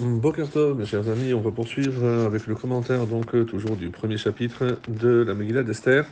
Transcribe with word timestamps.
Bokertov, 0.00 0.78
mes 0.78 0.86
chers 0.86 1.08
amis, 1.10 1.34
on 1.34 1.40
va 1.40 1.50
poursuivre 1.50 2.08
avec 2.24 2.46
le 2.46 2.54
commentaire 2.54 3.06
donc 3.06 3.34
euh, 3.34 3.44
toujours 3.44 3.76
du 3.76 3.90
premier 3.90 4.16
chapitre 4.16 4.78
de 4.88 5.22
la 5.26 5.34
Megillah 5.34 5.62
d'Esther. 5.62 6.06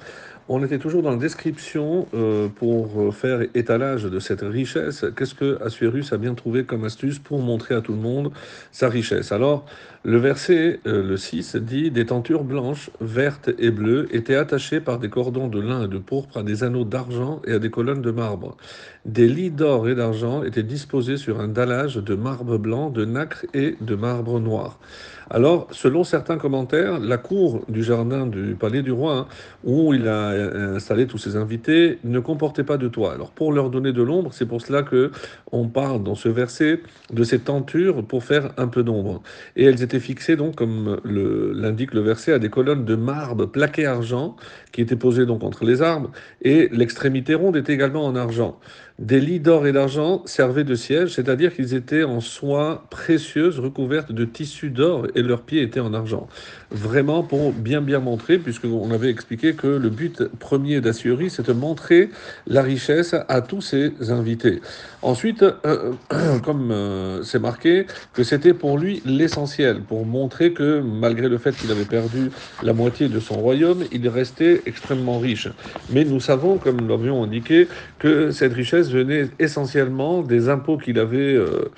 On 0.51 0.65
était 0.65 0.79
toujours 0.79 1.03
dans 1.03 1.11
la 1.11 1.17
description 1.17 2.07
euh, 2.15 2.49
pour 2.49 3.15
faire 3.15 3.43
étalage 3.55 4.05
de 4.05 4.19
cette 4.19 4.41
richesse. 4.41 5.05
Qu'est-ce 5.15 5.35
que 5.35 5.63
Assuérus 5.63 6.15
a 6.15 6.17
bien 6.17 6.33
trouvé 6.33 6.65
comme 6.65 6.85
astuce 6.85 7.19
pour 7.19 7.41
montrer 7.41 7.75
à 7.75 7.83
tout 7.83 7.93
le 7.93 7.99
monde 7.99 8.33
sa 8.73 8.89
richesse? 8.89 9.31
Alors, 9.31 9.67
le 10.05 10.17
verset, 10.17 10.81
euh, 10.87 11.03
le 11.03 11.19
6, 11.19 11.57
dit 11.57 11.91
Des 11.91 12.07
tentures 12.07 12.45
blanches, 12.45 12.89
vertes 13.01 13.51
et 13.59 13.71
bleues 13.71 14.09
étaient 14.11 14.37
attachées 14.37 14.81
par 14.81 14.99
des 14.99 15.11
cordons 15.11 15.49
de 15.49 15.61
lin 15.61 15.85
et 15.85 15.89
de 15.89 15.99
pourpre 15.99 16.39
à 16.39 16.43
des 16.43 16.65
anneaux 16.65 16.85
d'argent 16.85 17.43
et 17.47 17.53
à 17.53 17.59
des 17.59 17.69
colonnes 17.69 18.01
de 18.01 18.11
marbre. 18.11 18.57
Des 19.05 19.27
lits 19.27 19.51
d'or 19.51 19.89
et 19.89 19.95
d'argent 19.95 20.45
étaient 20.45 20.63
disposés 20.63 21.17
sur 21.17 21.41
un 21.41 21.49
dallage 21.49 21.97
de 21.97 22.15
marbre 22.15 22.59
blanc, 22.59 22.91
de 22.91 23.05
nacre 23.05 23.45
et 23.55 23.77
de 23.81 23.95
marbre 23.97 24.39
noir. 24.39 24.79
Alors, 25.31 25.67
selon 25.73 26.05
certains 26.05 26.39
commentaires, 26.39 27.01
la 27.01 27.19
cour 27.19 27.65
du 27.69 27.83
jardin 27.83 28.27
du 28.27 28.55
palais 28.55 28.83
du 28.83 28.93
roi, 28.93 29.15
hein, 29.15 29.27
où 29.65 29.93
il 29.93 30.09
a 30.09 30.38
installé 30.39 31.07
tous 31.07 31.19
ses 31.19 31.37
invités, 31.37 31.99
ne 32.05 32.21
comportait 32.21 32.65
pas 32.65 32.77
de 32.77 32.89
toit. 32.89 33.13
Alors, 33.13 33.31
pour 33.31 33.53
leur 33.53 33.71
donner 33.71 33.93
de 33.93 34.03
l'ombre, 34.03 34.33
c'est 34.33 34.47
pour 34.47 34.61
cela 34.61 34.83
que 34.83 35.11
on 35.53 35.69
parle 35.69 36.03
dans 36.03 36.15
ce 36.15 36.29
verset 36.29 36.81
de 37.13 37.25
ces 37.25 37.41
tentures 37.41 38.05
pour 38.05 38.25
faire 38.25 38.53
un 38.57 38.69
peu 38.69 38.83
d'ombre. 38.83 39.23
Et 39.57 39.65
elles 39.65 39.83
étaient 39.83 40.01
fixées, 40.01 40.37
donc, 40.37 40.57
comme 40.57 41.01
l'indique 41.05 41.95
le, 41.95 42.01
verset, 42.01 42.33
à 42.33 42.39
des 42.39 42.51
colonnes 42.51 42.85
de 42.85 42.95
marbre 42.95 43.47
plaqué 43.47 43.87
argent, 43.87 44.37
qui 44.73 44.81
étaient 44.81 44.97
posées 44.97 45.27
donc 45.27 45.43
entre 45.45 45.65
les 45.65 45.83
arbres, 45.83 46.11
et 46.43 46.69
l'extrémité 46.73 47.35
ronde 47.35 47.57
était 47.57 47.73
également 47.73 48.05
en 48.05 48.17
argent. 48.17 48.59
Des 48.99 49.21
lits 49.21 49.39
d'or 49.39 49.65
et 49.69 49.71
d'argent 49.71 50.23
servaient 50.25 50.65
de 50.65 50.75
siège, 50.75 51.15
c'est-à-dire 51.15 51.55
qu'ils 51.55 51.73
étaient 51.73 52.03
en 52.03 52.21
soie 52.21 52.85
précieuse 52.91 53.61
recouverte 53.61 54.11
de 54.11 54.25
tissus 54.25 54.71
d'or 54.71 55.07
et 55.15 55.23
leurs 55.23 55.43
pieds 55.43 55.63
étaient 55.63 55.79
en 55.79 55.95
argent. 55.95 56.27
Vraiment 56.73 57.23
pour 57.23 57.53
bien 57.53 57.81
bien 57.81 58.01
montrer, 58.01 58.39
puisqu'on 58.39 58.91
avait 58.91 59.09
expliqué 59.09 59.55
que 59.55 59.69
le 59.69 59.89
but 59.89 60.25
premier 60.41 60.81
d'Assurie, 60.81 61.31
c'est 61.31 61.47
de 61.47 61.53
montrer 61.53 62.11
la 62.49 62.61
richesse 62.61 63.15
à 63.29 63.41
tous 63.41 63.61
ses 63.61 63.93
invités. 64.11 64.61
Ensuite, 65.03 65.45
euh, 65.45 65.93
comme 66.43 66.73
euh, 66.73 67.23
c'est 67.23 67.39
marqué, 67.39 67.87
que 68.13 68.25
c'était 68.25 68.53
pour 68.53 68.79
lui 68.79 69.01
l'essentiel, 69.07 69.81
pour 69.81 70.05
montrer 70.07 70.53
que 70.53 70.81
malgré 70.81 71.29
le 71.29 71.39
fait 71.39 71.57
qu'il 71.57 71.71
avait 71.71 71.85
perdu 71.85 72.31
la 72.65 72.73
moitié 72.73 73.09
de 73.09 73.21
son 73.21 73.35
royaume, 73.35 73.85
il 73.93 74.09
restait 74.09 74.61
extrêmement 74.67 75.21
riche. 75.21 75.49
Mais 75.91 76.05
nous 76.05 76.19
savons, 76.19 76.59
comme 76.59 76.89
l'avions 76.89 77.23
indiqué, 77.23 77.69
que 78.01 78.33
cette 78.33 78.55
richesse 78.55 78.88
venait 78.93 79.29
essentiellement 79.39 80.23
des 80.23 80.49
impôts 80.49 80.79
qu'il 80.79 80.99
avait, 80.99 81.35
euh, 81.35 81.71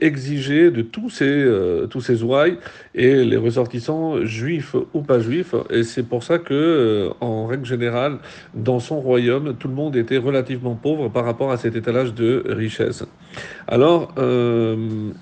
exigés 0.00 0.70
de 0.70 0.82
tous 0.82 1.10
ces, 1.10 1.24
euh, 1.24 1.86
ouailles 2.22 2.58
et 2.94 3.24
les 3.24 3.36
ressortissants 3.36 4.24
juifs 4.24 4.74
ou 4.94 5.02
pas 5.02 5.20
juifs. 5.20 5.54
Et 5.70 5.82
c'est 5.82 6.02
pour 6.02 6.22
ça 6.22 6.38
que, 6.38 6.54
euh, 6.54 7.10
en 7.20 7.46
règle 7.46 7.66
générale, 7.66 8.18
dans 8.54 8.80
son 8.80 9.00
royaume, 9.00 9.54
tout 9.58 9.68
le 9.68 9.74
monde 9.74 9.96
était 9.96 10.18
relativement 10.18 10.74
pauvre 10.74 11.08
par 11.08 11.24
rapport 11.24 11.50
à 11.52 11.56
cet 11.56 11.76
étalage 11.76 12.14
de 12.14 12.42
richesse. 12.46 13.04
Alors, 13.68 14.14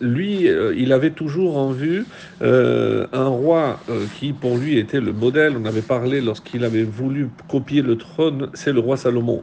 lui, 0.00 0.48
il 0.76 0.92
avait 0.92 1.10
toujours 1.10 1.58
en 1.58 1.70
vue 1.70 2.04
un 2.40 3.26
roi 3.26 3.80
qui, 4.18 4.32
pour 4.32 4.56
lui, 4.56 4.78
était 4.78 5.00
le 5.00 5.12
modèle. 5.12 5.54
On 5.60 5.64
avait 5.66 5.82
parlé 5.82 6.20
lorsqu'il 6.20 6.64
avait 6.64 6.84
voulu 6.84 7.28
copier 7.48 7.82
le 7.82 7.96
trône, 7.96 8.48
c'est 8.54 8.72
le 8.72 8.80
roi 8.80 8.96
Salomon. 8.96 9.42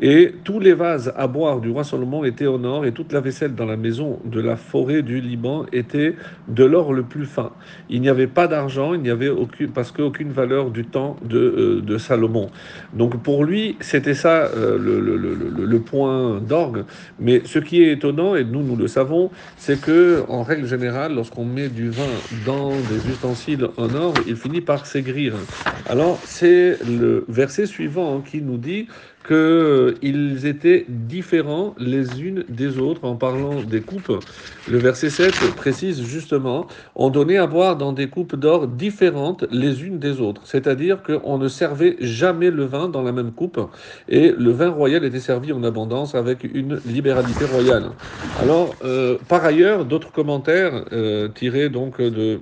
Et 0.00 0.34
tous 0.44 0.60
les 0.60 0.74
vases 0.74 1.12
à 1.16 1.26
boire 1.26 1.60
du 1.60 1.70
roi 1.70 1.84
Salomon 1.84 2.24
était 2.24 2.46
au 2.46 2.58
nord 2.58 2.84
et 2.84 2.92
toute 2.92 3.12
la 3.12 3.20
vaisselle 3.20 3.54
dans 3.54 3.66
la 3.66 3.76
maison 3.76 4.18
de 4.24 4.40
la 4.40 4.56
forêt 4.56 5.02
du 5.02 5.20
Liban 5.20 5.66
était 5.72 6.16
de 6.48 6.64
l'or 6.64 6.92
le 6.92 7.02
plus 7.02 7.24
fin. 7.24 7.52
Il 7.88 8.00
n'y 8.00 8.08
avait 8.08 8.26
pas 8.26 8.46
d'argent, 8.46 8.94
il 8.94 9.00
n'y 9.00 9.10
avait 9.10 9.28
aucune, 9.28 9.70
parce 9.70 9.92
qu'aucune 9.92 10.32
valeur 10.32 10.70
du 10.70 10.84
temps 10.84 11.16
de, 11.24 11.38
euh, 11.38 11.80
de, 11.80 11.98
Salomon. 11.98 12.50
Donc 12.94 13.22
pour 13.22 13.44
lui, 13.44 13.76
c'était 13.80 14.14
ça 14.14 14.46
euh, 14.56 14.78
le, 14.78 15.00
le, 15.00 15.16
le, 15.16 15.34
le, 15.64 15.80
point 15.80 16.40
d'orgue. 16.40 16.84
Mais 17.20 17.42
ce 17.44 17.58
qui 17.58 17.82
est 17.82 18.01
et 18.08 18.44
nous, 18.44 18.62
nous 18.62 18.76
le 18.76 18.88
savons, 18.88 19.30
c'est 19.56 19.80
que 19.80 20.24
en 20.28 20.42
règle 20.42 20.66
générale, 20.66 21.14
lorsqu'on 21.14 21.44
met 21.44 21.68
du 21.68 21.90
vin 21.90 22.08
dans 22.44 22.70
des 22.70 23.08
ustensiles 23.10 23.68
en 23.76 23.94
or, 23.94 24.14
il 24.26 24.36
finit 24.36 24.60
par 24.60 24.86
s'aigrir. 24.86 25.34
Alors 25.88 26.18
c'est 26.24 26.78
le 26.84 27.24
verset 27.28 27.66
suivant 27.66 28.20
qui 28.20 28.40
nous 28.40 28.58
dit 28.58 28.88
qu'ils 29.26 30.46
étaient 30.46 30.84
différents 30.88 31.74
les 31.78 32.22
unes 32.22 32.44
des 32.48 32.78
autres 32.78 33.04
en 33.04 33.16
parlant 33.16 33.62
des 33.62 33.80
coupes. 33.80 34.12
Le 34.70 34.78
verset 34.78 35.10
7 35.10 35.32
précise 35.56 36.02
justement, 36.02 36.66
on 36.94 37.10
donnait 37.10 37.36
à 37.36 37.46
boire 37.46 37.76
dans 37.76 37.92
des 37.92 38.08
coupes 38.08 38.36
d'or 38.36 38.68
différentes 38.68 39.44
les 39.50 39.84
unes 39.84 39.98
des 39.98 40.20
autres, 40.20 40.42
c'est-à-dire 40.44 41.02
qu'on 41.02 41.38
ne 41.38 41.48
servait 41.48 41.96
jamais 42.00 42.50
le 42.50 42.64
vin 42.64 42.88
dans 42.88 43.02
la 43.02 43.12
même 43.12 43.32
coupe 43.32 43.60
et 44.08 44.32
le 44.36 44.50
vin 44.50 44.70
royal 44.70 45.04
était 45.04 45.20
servi 45.20 45.52
en 45.52 45.62
abondance 45.64 46.14
avec 46.14 46.44
une 46.44 46.80
libéralité 46.86 47.44
royale. 47.44 47.90
Alors, 48.40 48.74
euh, 48.84 49.18
par 49.28 49.44
ailleurs, 49.44 49.84
d'autres 49.84 50.12
commentaires 50.12 50.84
euh, 50.92 51.28
tirés 51.28 51.68
donc 51.68 52.00
de 52.00 52.40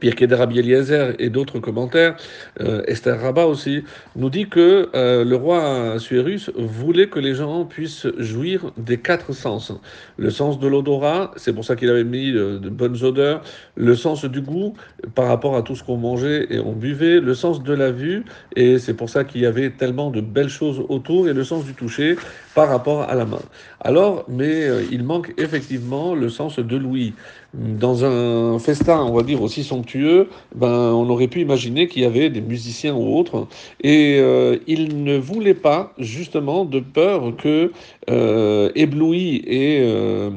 Pierre 0.00 0.38
Rabbi 0.38 0.58
Eliezer 0.58 1.14
et 1.18 1.30
d'autres 1.30 1.58
commentaires, 1.58 2.16
euh, 2.60 2.82
Esther 2.86 3.20
Rabat 3.20 3.46
aussi, 3.46 3.84
nous 4.16 4.30
dit 4.30 4.48
que 4.48 4.90
euh, 4.94 5.24
le 5.24 5.34
roi 5.34 5.98
Suérus 5.98 6.50
voulait 6.56 7.08
que 7.08 7.18
les 7.18 7.34
gens 7.34 7.64
puissent 7.64 8.06
jouir 8.18 8.70
des 8.76 8.98
quatre 8.98 9.32
sens. 9.32 9.72
Le 10.16 10.30
sens 10.30 10.60
de 10.60 10.68
l'odorat, 10.68 11.32
c'est 11.36 11.52
pour 11.52 11.64
ça 11.64 11.74
qu'il 11.74 11.88
avait 11.88 12.04
mis 12.04 12.32
de, 12.32 12.58
de, 12.58 12.68
bonnes 12.68 13.02
odeurs, 13.02 13.42
le 13.76 13.94
sens 13.94 14.24
du 14.24 14.40
goût 14.40 14.74
par 15.14 15.26
rapport 15.26 15.56
à 15.56 15.62
tout 15.62 15.74
ce 15.74 15.82
qu'on 15.82 15.96
mangeait 15.96 16.46
et 16.50 16.60
on 16.60 16.72
buvait, 16.72 17.20
le 17.20 17.34
sens 17.34 17.62
de 17.62 17.72
la 17.72 17.90
vue, 17.90 18.24
et 18.54 18.78
c'est 18.78 18.94
pour 18.94 19.08
ça 19.08 19.24
qu'il 19.24 19.40
y 19.40 19.46
avait 19.46 19.70
tellement 19.70 20.10
de 20.10 20.20
belles 20.20 20.48
choses 20.50 20.84
autour, 20.88 21.28
et 21.28 21.32
le 21.32 21.44
sens 21.44 21.64
du 21.64 21.74
toucher 21.74 22.16
par 22.54 22.68
rapport 22.68 23.02
à 23.02 23.14
la 23.14 23.24
main. 23.24 23.42
Alors, 23.80 24.24
mais 24.28 24.68
euh, 24.68 24.82
il 24.90 25.04
manque 25.04 25.32
effectivement 25.38 26.14
le 26.14 26.28
sens 26.28 26.58
de 26.58 26.76
l'ouïe. 26.76 27.14
Dans 27.54 28.04
un 28.04 28.58
festin, 28.58 29.02
on 29.02 29.14
va 29.14 29.22
dire, 29.22 29.40
aussi 29.40 29.64
somptueux, 29.64 30.28
ben, 30.54 30.92
on 30.92 31.08
aurait 31.08 31.28
pu 31.28 31.40
imaginer 31.40 31.88
qu'il 31.88 32.02
y 32.02 32.04
avait 32.04 32.28
des 32.28 32.42
musiciens 32.42 32.94
ou 32.94 33.16
autres, 33.16 33.46
et 33.82 34.18
euh, 34.20 34.58
il 34.66 35.02
ne 35.02 35.16
voulait 35.16 35.54
pas, 35.54 35.94
justement, 35.98 36.66
de 36.66 36.80
peur 36.80 37.34
que 37.36 37.72
euh, 38.10 38.70
et... 38.74 39.80
Euh, 39.80 40.30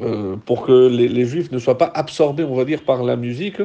euh, 0.00 0.36
pour 0.36 0.64
que 0.64 0.86
les, 0.88 1.24
juifs 1.24 1.50
ne 1.50 1.58
soient 1.58 1.76
pas 1.76 1.90
absorbés, 1.92 2.44
on 2.44 2.54
va 2.54 2.64
dire, 2.64 2.84
par 2.84 3.02
la 3.02 3.16
musique, 3.16 3.60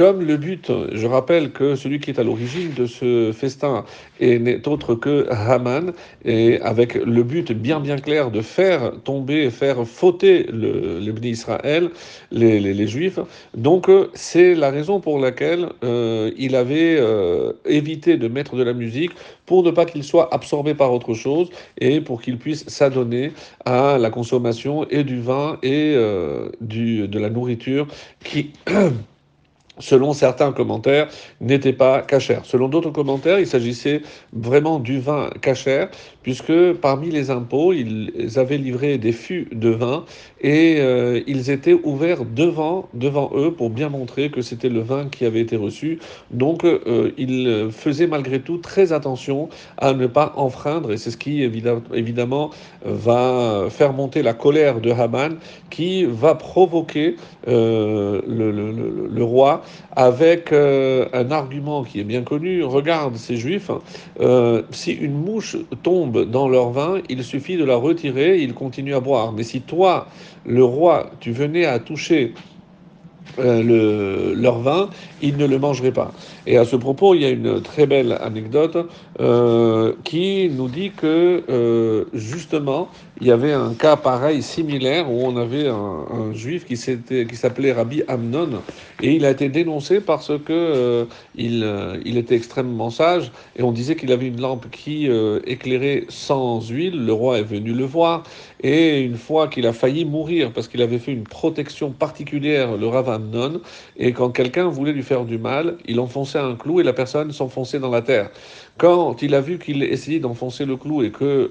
comme 0.00 0.22
le 0.22 0.38
but, 0.38 0.72
je 0.94 1.06
rappelle 1.06 1.50
que 1.50 1.74
celui 1.74 2.00
qui 2.00 2.10
est 2.10 2.18
à 2.18 2.24
l'origine 2.24 2.72
de 2.72 2.86
ce 2.86 3.32
festin 3.32 3.84
n'est 4.18 4.66
autre 4.66 4.94
que 4.94 5.26
Haman, 5.30 5.92
et 6.24 6.58
avec 6.62 6.94
le 6.94 7.22
but 7.22 7.52
bien 7.52 7.80
bien 7.80 7.98
clair 7.98 8.30
de 8.30 8.40
faire 8.40 8.92
tomber, 9.04 9.50
faire 9.50 9.86
fauter 9.86 10.44
le, 10.44 11.00
le 11.00 11.26
Israël, 11.26 11.90
les, 12.30 12.60
les, 12.60 12.72
les, 12.72 12.86
Juifs. 12.86 13.18
Donc 13.54 13.90
c'est 14.14 14.54
la 14.54 14.70
raison 14.70 15.00
pour 15.00 15.18
laquelle 15.18 15.68
euh, 15.84 16.30
il 16.38 16.56
avait 16.56 16.96
euh, 16.98 17.52
évité 17.66 18.16
de 18.16 18.26
mettre 18.26 18.56
de 18.56 18.62
la 18.62 18.72
musique 18.72 19.10
pour 19.44 19.62
ne 19.62 19.70
pas 19.70 19.84
qu'il 19.84 20.02
soit 20.02 20.32
absorbé 20.32 20.72
par 20.72 20.94
autre 20.94 21.12
chose 21.12 21.50
et 21.76 22.00
pour 22.00 22.22
qu'il 22.22 22.38
puisse 22.38 22.66
s'adonner 22.68 23.32
à 23.66 23.98
la 23.98 24.08
consommation 24.08 24.88
et 24.88 25.04
du 25.04 25.20
vin 25.20 25.58
et 25.62 25.92
euh, 25.94 26.48
du, 26.62 27.06
de 27.06 27.18
la 27.18 27.28
nourriture 27.28 27.86
qui 28.24 28.52
selon 29.80 30.12
certains 30.12 30.52
commentaires, 30.52 31.08
n'était 31.40 31.72
pas 31.72 32.02
cachère. 32.02 32.44
Selon 32.44 32.68
d'autres 32.68 32.90
commentaires, 32.90 33.38
il 33.38 33.46
s'agissait 33.46 34.02
vraiment 34.32 34.78
du 34.78 35.00
vin 35.00 35.30
cachère, 35.40 35.88
puisque 36.22 36.72
parmi 36.74 37.10
les 37.10 37.30
impôts, 37.30 37.72
ils 37.72 38.38
avaient 38.38 38.58
livré 38.58 38.98
des 38.98 39.12
fûts 39.12 39.48
de 39.52 39.70
vin 39.70 40.04
et 40.40 40.76
euh, 40.78 41.20
ils 41.26 41.50
étaient 41.50 41.78
ouverts 41.82 42.24
devant, 42.24 42.88
devant 42.94 43.30
eux 43.34 43.52
pour 43.52 43.70
bien 43.70 43.88
montrer 43.88 44.30
que 44.30 44.42
c'était 44.42 44.68
le 44.68 44.80
vin 44.80 45.08
qui 45.08 45.24
avait 45.24 45.40
été 45.40 45.56
reçu. 45.56 45.98
Donc, 46.30 46.64
euh, 46.64 47.12
ils 47.18 47.68
faisaient 47.70 48.06
malgré 48.06 48.40
tout 48.40 48.58
très 48.58 48.92
attention 48.92 49.48
à 49.78 49.92
ne 49.92 50.06
pas 50.06 50.32
enfreindre, 50.36 50.92
et 50.92 50.96
c'est 50.96 51.10
ce 51.10 51.16
qui 51.16 51.42
évidemment 51.42 52.50
va 52.84 53.66
faire 53.70 53.92
monter 53.92 54.22
la 54.22 54.34
colère 54.34 54.80
de 54.80 54.90
Haman, 54.90 55.36
qui 55.70 56.04
va 56.04 56.34
provoquer 56.34 57.16
euh, 57.48 58.20
le, 58.26 59.24
roi 59.24 59.62
avec 59.96 60.52
euh, 60.52 61.06
un 61.12 61.30
argument 61.30 61.84
qui 61.84 62.00
est 62.00 62.04
bien 62.04 62.22
connu. 62.22 62.62
Regarde 62.62 63.16
ces 63.16 63.36
juifs, 63.36 63.70
euh, 64.20 64.62
si 64.70 64.92
une 64.92 65.14
mouche 65.14 65.56
tombe 65.82 66.30
dans 66.30 66.48
leur 66.48 66.70
vin, 66.70 67.00
il 67.08 67.24
suffit 67.24 67.56
de 67.56 67.64
la 67.64 67.76
retirer, 67.76 68.38
ils 68.38 68.54
continuent 68.54 68.94
à 68.94 69.00
boire. 69.00 69.32
Mais 69.32 69.42
si 69.42 69.60
toi, 69.60 70.06
le 70.46 70.64
roi, 70.64 71.10
tu 71.20 71.32
venais 71.32 71.66
à 71.66 71.78
toucher 71.78 72.34
euh, 73.38 73.62
le, 73.62 74.34
leur 74.34 74.60
vin, 74.60 74.90
ils 75.22 75.36
ne 75.36 75.46
le 75.46 75.58
mangeraient 75.58 75.92
pas. 75.92 76.12
Et 76.46 76.56
à 76.56 76.64
ce 76.64 76.76
propos, 76.76 77.14
il 77.14 77.22
y 77.22 77.24
a 77.24 77.30
une 77.30 77.60
très 77.60 77.86
belle 77.86 78.16
anecdote 78.20 78.78
qui 80.04 80.50
nous 80.50 80.68
dit 80.68 80.92
que 80.92 82.06
justement, 82.14 82.88
il 83.20 83.26
y 83.26 83.30
avait 83.30 83.52
un 83.52 83.74
cas 83.74 83.96
pareil, 83.96 84.42
similaire, 84.42 85.10
où 85.10 85.26
on 85.26 85.36
avait 85.36 85.68
un, 85.68 86.32
juif 86.32 86.64
qui 86.64 86.76
s'appelait 86.76 87.72
Rabbi 87.72 88.02
Amnon, 88.08 88.62
et 89.02 89.12
il 89.12 89.24
a 89.26 89.30
été 89.30 89.48
dénoncé 89.48 90.00
parce 90.00 90.28
que 90.28 90.52
euh, 90.52 91.04
euh, 91.38 92.00
était 92.04 92.36
extrêmement 92.36 92.88
sage, 92.88 93.30
et 93.56 93.62
on 93.62 93.72
disait 93.72 93.96
qu'il 93.96 94.12
avait 94.12 94.28
une 94.28 94.40
lampe 94.40 94.70
qui 94.70 95.08
euh, 95.08 95.40
éclairait 95.46 96.04
sans 96.08 96.66
huile. 96.68 97.04
Le 97.04 97.12
roi 97.12 97.38
est 97.38 97.44
venu 97.44 97.72
le 97.72 97.84
voir, 97.84 98.22
et 98.62 99.00
une 99.00 99.16
fois 99.16 99.48
qu'il 99.48 99.66
a 99.66 99.72
failli 99.72 100.04
mourir 100.04 100.52
parce 100.52 100.68
qu'il 100.68 100.80
avait 100.80 100.98
fait 100.98 101.12
une 101.12 101.24
protection 101.24 101.90
particulière, 101.90 102.76
le 102.76 102.86
Rav 102.86 103.10
Amnon, 103.10 103.60
et 103.98 104.12
quand 104.12 104.30
quelqu'un 104.30 104.68
voulait 104.68 104.92
lui 104.92 105.02
faire 105.02 105.24
du 105.24 105.36
mal, 105.36 105.76
il 105.86 106.00
enfonçait 106.00 106.38
un 106.38 106.54
clou 106.54 106.80
et 106.80 106.84
la 106.84 106.92
personne 106.92 107.32
s'enfonçait 107.32 107.80
dans 107.80 107.90
la 107.90 108.02
terre. 108.02 108.30
Quand 108.78 109.20
il 109.20 109.34
a 109.34 109.42
vu 109.42 109.58
qu'il 109.58 109.82
essayait 109.82 110.20
d'enfoncer 110.20 110.64
le 110.64 110.76
clou 110.76 111.02
et 111.02 111.10
que 111.10 111.50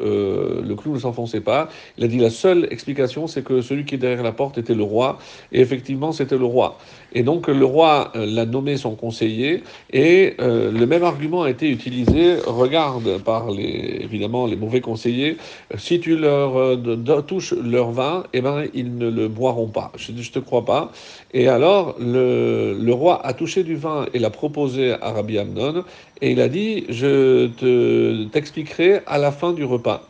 le 0.63 0.75
clou 0.75 0.93
ne 0.93 0.99
s'enfonçait 0.99 1.41
pas, 1.41 1.58
il 1.97 2.03
a 2.03 2.07
dit 2.07 2.19
la 2.19 2.29
seule 2.29 2.67
explication, 2.71 3.27
c'est 3.27 3.43
que 3.43 3.61
celui 3.61 3.85
qui 3.85 3.95
est 3.95 3.97
derrière 3.97 4.23
la 4.23 4.31
porte 4.31 4.57
était 4.57 4.75
le 4.75 4.83
roi. 4.83 5.17
Et 5.51 5.59
effectivement, 5.59 6.11
c'était 6.11 6.37
le 6.37 6.45
roi. 6.45 6.77
Et 7.13 7.23
donc 7.23 7.47
le 7.47 7.65
roi 7.65 8.11
euh, 8.15 8.25
l'a 8.25 8.45
nommé 8.45 8.77
son 8.77 8.95
conseiller 8.95 9.63
et 9.91 10.35
euh, 10.39 10.71
le 10.71 10.85
même 10.85 11.03
argument 11.03 11.43
a 11.43 11.49
été 11.49 11.69
utilisé, 11.69 12.37
regarde 12.45 13.17
par 13.23 13.49
les, 13.49 13.99
évidemment 14.01 14.45
les 14.45 14.55
mauvais 14.55 14.81
conseillers, 14.81 15.37
si 15.77 15.99
tu 15.99 16.15
leur 16.17 17.25
touches 17.25 17.53
leur 17.53 17.91
vin, 17.91 18.23
eh 18.33 18.41
ben, 18.41 18.65
ils 18.73 18.95
ne 18.95 19.09
le 19.09 19.27
boiront 19.27 19.67
pas. 19.67 19.91
Je 19.97 20.11
ne 20.11 20.21
te 20.21 20.39
crois 20.39 20.65
pas. 20.65 20.91
Et 21.33 21.47
alors 21.47 21.95
le, 21.99 22.91
roi 22.91 23.25
a 23.25 23.33
touché 23.33 23.63
du 23.63 23.75
vin 23.75 24.05
et 24.13 24.19
l'a 24.19 24.29
proposé 24.29 24.93
à 24.93 25.11
Rabbi 25.11 25.37
Amnon 25.37 25.83
et 26.21 26.31
il 26.31 26.41
a 26.41 26.49
dit, 26.49 26.85
je 26.89 27.47
te, 27.47 28.25
t'expliquerai 28.25 29.01
à 29.05 29.17
la 29.17 29.31
fin 29.31 29.53
du 29.53 29.63
repas. 29.63 30.08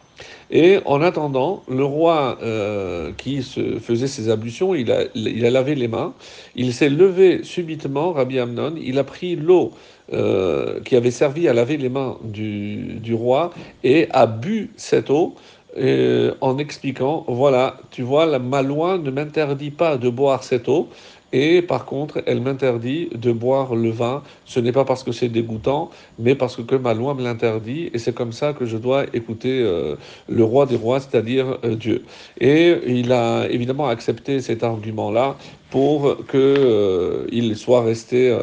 Et 0.52 0.80
en 0.86 1.02
attendant, 1.02 1.64
le 1.70 1.84
roi 1.84 2.38
euh, 2.42 3.12
qui 3.18 3.42
faisait 3.82 4.08
ses 4.08 4.30
ablutions, 4.30 4.74
il 4.74 4.92
a, 4.92 5.06
lavé 5.50 5.76
les 5.76 5.88
mains, 5.88 6.14
il 6.56 6.74
s'est 6.74 6.90
levé 6.90 7.44
subitement, 7.44 8.14
Rabbi 8.14 8.40
Amnon, 8.40 8.74
il 8.82 8.98
a 8.98 9.04
pris 9.04 9.36
l'eau 9.36 9.72
euh, 10.12 10.80
qui 10.82 10.96
avait 10.96 11.12
servi 11.12 11.48
à 11.48 11.54
laver 11.54 11.78
les 11.78 11.90
mains 11.90 12.18
du, 12.24 12.96
du 12.96 13.14
roi 13.14 13.52
et 13.84 14.08
a 14.12 14.26
bu 14.26 14.72
cette 14.76 15.10
eau. 15.10 15.36
Euh, 15.78 16.34
en 16.42 16.58
expliquant, 16.58 17.26
voilà, 17.28 17.78
tu 17.92 18.02
vois, 18.02 18.40
ma 18.40 18.64
loi 18.64 18.98
ne 18.98 19.12
m'interdit 19.12 19.70
pas 19.70 19.98
de 19.98 20.10
boire 20.10 20.44
cette 20.44 20.68
eau, 20.68 20.90
et 21.32 21.62
par 21.62 21.86
contre, 21.86 22.24
elle 22.26 22.42
m'interdit 22.42 23.10
de 23.14 23.32
boire 23.32 23.76
le 23.76 23.90
vin. 23.90 24.24
Ce 24.46 24.60
n'est 24.60 24.72
pas 24.72 24.86
parce 24.86 25.04
que 25.04 25.12
c'est 25.12 25.30
dégoûtant, 25.30 25.92
mais 26.18 26.36
parce 26.36 26.58
que 26.64 26.76
ma 26.76 26.94
loi 26.94 27.14
me 27.14 27.24
l'interdit. 27.24 27.90
Et 27.94 28.00
c'est 28.00 28.14
comme 28.14 28.32
ça 28.32 28.54
que 28.54 28.66
je 28.66 28.78
dois 28.78 29.06
écouter 29.14 29.62
euh, 29.62 29.96
le 30.28 30.44
roi 30.44 30.66
des 30.66 30.76
rois, 30.76 31.00
c'est-à-dire 31.00 31.60
euh, 31.64 31.76
Dieu. 31.76 32.04
Et 32.40 32.76
il 32.88 33.12
a 33.12 33.48
évidemment 33.50 33.88
accepté 33.88 34.42
cet 34.42 34.64
argument-là 34.64 35.36
pour 35.70 36.18
qu'il 36.26 36.40
euh, 36.40 37.56
soit 37.56 37.84
resté, 37.84 38.36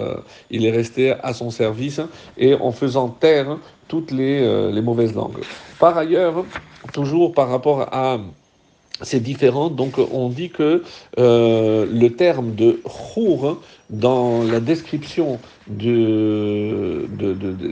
il 0.50 0.64
est 0.64 0.70
resté 0.70 1.14
à 1.22 1.34
son 1.34 1.50
service 1.50 2.00
et 2.38 2.54
en 2.54 2.70
faisant 2.70 3.08
taire 3.08 3.58
toutes 3.88 4.12
les 4.12 4.80
mauvaises 4.80 5.14
langues. 5.14 5.40
Par 5.80 5.98
ailleurs, 5.98 6.44
toujours 6.92 7.32
par 7.34 7.48
rapport 7.48 7.88
à 7.92 8.18
c'est 9.02 9.20
différent. 9.20 9.68
Donc 9.68 9.98
on 9.98 10.28
dit 10.28 10.50
que 10.50 10.82
euh, 11.18 11.86
le 11.90 12.08
terme 12.10 12.54
de 12.54 12.80
chour 12.86 13.62
dans 13.90 14.42
la 14.42 14.60
description 14.60 15.38
de, 15.68 17.06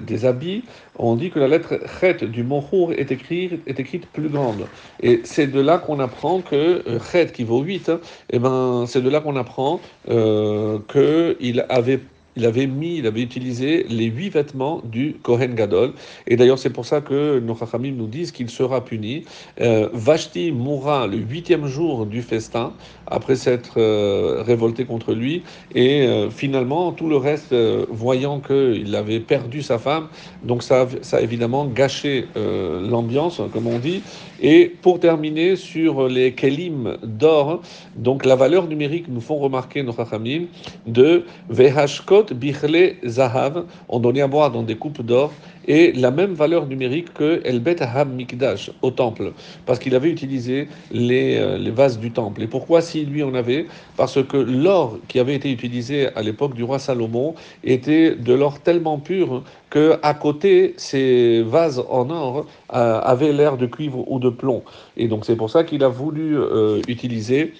des 0.01 0.25
habits, 0.25 0.65
on 0.97 1.17
dit 1.17 1.31
que 1.31 1.39
la 1.39 1.49
lettre 1.49 1.81
chet 2.01 2.25
du 2.25 2.45
mot 2.45 2.63
chour 2.71 2.93
est 2.93 3.11
écrite, 3.11 4.07
plus 4.13 4.29
grande. 4.29 4.67
Et 5.01 5.23
c'est 5.25 5.49
de 5.49 5.61
là 5.61 5.79
qu'on 5.79 5.99
apprend 5.99 6.41
que 6.41 6.83
euh, 6.87 6.99
chet 7.11 7.33
qui 7.33 7.45
vaut 7.45 7.63
8, 7.63 7.89
et 7.89 7.93
eh 8.31 8.39
ben, 8.39 8.85
c'est 8.87 9.03
de 9.03 9.11
là 9.11 9.21
qu'on 9.21 9.37
apprend 9.37 9.81
euh, 10.09 10.79
qu'il 10.89 11.65
avait 11.69 12.01
il 12.37 12.47
avait 12.47 12.67
mis, 12.67 12.97
il 12.99 13.07
avait 13.07 13.23
utilisé 13.23 13.87
les 13.89 14.07
huit 14.07 14.31
vêtements 14.31 14.81
du 14.85 15.17
Kohen 15.23 15.55
Gadol. 15.55 15.93
Et 16.27 16.37
d'ailleurs, 16.37 16.59
c'est 16.59 16.71
pour 16.71 16.87
ça 16.87 17.01
que 17.01 17.39
nos 17.39 17.57
Chachamim 17.57 17.93
nous 17.93 18.07
disent 18.07 18.33
qu'il 18.33 18.51
sera 18.51 18.85
puni. 18.85 19.25
Euh, 19.61 19.89
Vashti 19.93 20.53
mourra 20.53 21.07
le 21.07 21.19
huitième 21.19 21.67
jour 21.67 22.07
du 22.07 22.23
festin, 22.23 22.73
après 23.07 23.37
s'être 23.37 23.75
euh, 23.79 24.43
révolté 24.45 24.85
contre 24.85 25.13
lui. 25.15 25.43
Et 25.75 26.03
euh, 26.03 26.31
finalement, 26.31 26.93
tout 26.93 27.09
le 27.09 27.17
reste, 27.17 27.55
voyant 27.89 28.41
qu'il 28.41 28.95
avait 28.97 29.21
perdu 29.21 29.63
sa 29.63 29.79
femme, 29.79 30.09
donc 30.43 30.63
ça, 30.63 30.89
ça 31.03 31.19
a 31.19 31.21
évidemment 31.21 31.67
gâché 31.67 32.27
l'ambiance, 32.35 33.41
comme 33.53 33.67
on 33.67 33.79
dit. 33.79 34.03
Et 34.41 34.73
pour 34.83 35.01
terminer 35.01 35.57
sur 35.57 36.09
les 36.09 36.33
kelim 36.33 36.97
d'or, 37.03 37.63
donc 37.97 38.25
la 38.25 38.37
valeur 38.37 38.67
numérique 38.67 39.07
nous 39.09 39.21
font 39.21 39.37
remarquer 39.37 39.83
nos 39.83 39.93
Chachamim 39.93 40.47
de 40.87 41.25
Vehashkot 41.49 42.24
bichle 42.33 42.97
zahav, 43.05 43.65
on 43.89 44.01
donnait 44.01 44.23
à 44.23 44.29
boire 44.29 44.51
dans 44.51 44.63
des 44.63 44.77
coupes 44.77 45.03
d'or, 45.03 45.33
et 45.67 45.93
la 45.93 46.11
même 46.11 46.35
valeur 46.35 46.67
numérique 46.67 47.13
que 47.15 47.41
El 47.45 47.61
Bet 47.61 47.83
Ham 47.83 48.13
Mikdash 48.13 48.71
au 48.83 48.91
temple, 48.91 49.33
parce 49.67 49.79
qu'il 49.79 49.95
avait 49.95 50.11
utilisé 50.11 50.69
les, 50.91 51.37
euh, 51.39 51.59
les, 51.59 51.71
vases 51.71 51.99
du 51.99 52.11
temple. 52.11 52.43
Et 52.43 52.47
pourquoi 52.47 52.81
si 52.81 53.05
lui 53.05 53.23
en 53.23 53.35
avait? 53.35 53.67
Parce 53.97 54.23
que 54.23 54.37
l'or 54.37 54.99
qui 55.09 55.19
avait 55.19 55.35
été 55.35 55.51
utilisé 55.51 56.09
à 56.15 56.23
l'époque 56.23 56.55
du 56.55 56.63
roi 56.63 56.79
Salomon 56.79 57.35
était 57.63 58.15
de 58.15 58.35
l'or 58.35 58.61
tellement 58.61 58.99
pur 58.99 59.43
que 59.71 59.99
à 60.03 60.15
côté 60.15 60.75
ces 60.77 61.43
vases 61.43 61.83
en 61.89 62.11
or 62.11 62.47
euh, 62.73 63.01
avaient 63.01 63.33
l'air 63.33 63.57
de 63.57 63.67
cuivre 63.67 64.05
ou 64.11 64.19
de 64.19 64.29
plomb. 64.29 64.63
Et 64.97 65.09
donc 65.09 65.25
c'est 65.25 65.37
pour 65.37 65.51
ça 65.51 65.65
qu'il 65.65 65.83
a 65.83 65.89
voulu 65.89 66.39
euh, 66.39 66.81
utiliser 66.89 67.53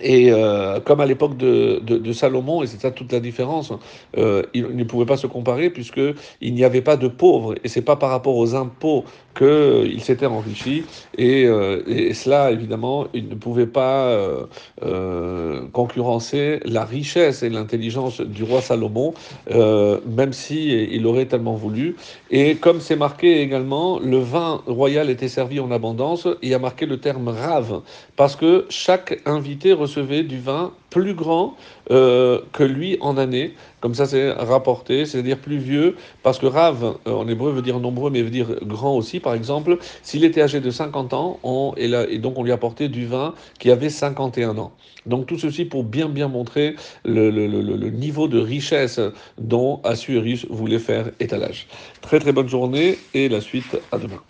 et 0.00 0.32
euh, 0.32 0.80
comme 0.80 1.00
à 1.00 1.06
l'époque 1.06 1.36
de, 1.36 2.12
Salomon, 2.12 2.62
et 2.62 2.66
c'est 2.66 2.80
ça 2.80 2.90
toute 2.90 3.12
la 3.12 3.20
différence, 3.20 3.72
euh, 4.16 4.42
il 4.54 4.74
ne 4.74 4.84
pouvait 4.84 5.06
pas 5.06 5.16
se 5.16 5.26
comparer 5.26 5.70
puisque 5.70 6.00
il 6.40 6.54
n'y 6.54 6.64
avait 6.64 6.80
pas 6.80 6.96
de 6.96 7.08
pauvres, 7.08 7.54
et 7.62 7.68
c'est 7.68 7.82
pas 7.82 7.96
par 7.96 8.10
rapport 8.10 8.36
aux 8.36 8.54
impôts 8.54 9.04
qu'il 9.36 10.02
s'était 10.02 10.26
enrichi, 10.26 10.84
et, 11.16 11.46
euh, 11.46 11.82
et, 11.86 12.14
cela 12.14 12.50
évidemment, 12.50 13.06
il 13.14 13.28
ne 13.28 13.34
pouvait 13.34 13.66
pas 13.66 14.04
euh, 14.06 14.44
euh, 14.82 15.62
concurrencer 15.72 16.60
la 16.64 16.84
richesse 16.84 17.42
et 17.42 17.48
l'intelligence 17.48 18.20
du 18.20 18.44
roi 18.44 18.60
Salomon, 18.60 19.14
même 19.50 20.32
si 20.32 20.68
il 20.68 21.06
aurait 21.06 21.26
tellement 21.26 21.54
voulu. 21.54 21.96
Et 22.30 22.56
comme 22.56 22.80
c'est 22.80 22.96
marqué 22.96 23.40
également, 23.40 23.98
le 23.98 24.18
vin 24.18 24.62
royal 24.66 25.10
était 25.10 25.28
servi 25.28 25.60
en 25.60 25.70
abondance, 25.70 26.28
il 26.42 26.48
y 26.48 26.54
a 26.54 26.58
marqué 26.58 26.86
le 26.86 26.98
terme 26.98 27.28
rave, 27.28 27.80
parce 28.16 28.36
que 28.36 28.66
chaque 28.68 29.20
invité 29.24 29.72
recevait 29.82 30.22
du 30.22 30.38
vin 30.38 30.72
plus 30.90 31.14
grand 31.14 31.56
euh, 31.90 32.40
que 32.52 32.62
lui 32.62 32.98
en 33.00 33.16
année. 33.16 33.54
Comme 33.80 33.94
ça, 33.94 34.06
c'est 34.06 34.30
rapporté, 34.30 35.06
c'est-à-dire 35.06 35.38
plus 35.38 35.58
vieux, 35.58 35.96
parce 36.22 36.38
que 36.38 36.46
Rav, 36.46 36.96
euh, 37.06 37.12
en 37.12 37.26
hébreu, 37.28 37.52
veut 37.52 37.62
dire 37.62 37.80
nombreux, 37.80 38.10
mais 38.10 38.22
veut 38.22 38.30
dire 38.30 38.56
grand 38.62 38.96
aussi. 38.96 39.20
Par 39.20 39.34
exemple, 39.34 39.78
s'il 40.02 40.24
était 40.24 40.42
âgé 40.42 40.60
de 40.60 40.70
50 40.70 41.14
ans, 41.14 41.38
on, 41.42 41.74
et, 41.76 42.18
donc 42.18 42.38
on 42.38 42.44
lui 42.44 42.52
apportait 42.52 42.88
du 42.88 43.06
vin 43.06 43.34
qui 43.58 43.70
avait 43.70 43.90
51 43.90 44.58
ans. 44.58 44.72
Donc 45.06 45.26
tout 45.26 45.38
ceci 45.38 45.64
pour 45.64 45.82
bien, 45.84 46.08
bien 46.08 46.28
montrer 46.28 46.76
le 47.04 47.90
niveau 47.90 48.28
de 48.28 48.38
richesse 48.38 49.00
dont 49.38 49.80
Assuérus 49.82 50.46
voulait 50.48 50.78
faire 50.78 51.10
étalage. 51.18 51.66
Très, 52.00 52.20
très 52.20 52.32
bonne 52.32 52.48
journée 52.48 52.98
et 53.14 53.28
la 53.28 53.40
suite 53.40 53.76
à 53.90 53.98
demain. 53.98 54.22